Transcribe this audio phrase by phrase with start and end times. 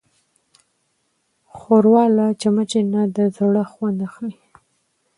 [1.55, 4.37] ښوروا له چمچۍ نه د زړه خوند اخلي.